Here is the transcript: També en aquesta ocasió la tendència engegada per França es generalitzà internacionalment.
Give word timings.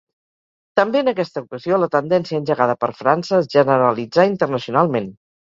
També 0.79 1.01
en 1.03 1.11
aquesta 1.11 1.43
ocasió 1.45 1.79
la 1.81 1.89
tendència 1.97 2.39
engegada 2.43 2.77
per 2.85 2.91
França 3.03 3.37
es 3.43 3.51
generalitzà 3.59 4.27
internacionalment. 4.33 5.15